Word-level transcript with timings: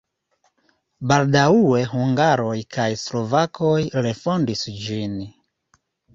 Baldaŭe 1.11 1.81
hungaroj 1.91 2.57
kaj 2.79 2.89
slovakoj 3.03 3.75
refondis 4.09 4.67
ĝin. 4.89 5.17